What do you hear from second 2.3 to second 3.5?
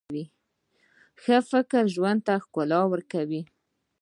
ښکلا ورکوي.